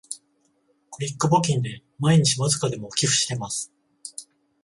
[0.89, 3.71] クリック募金で毎日わずかでも寄付してます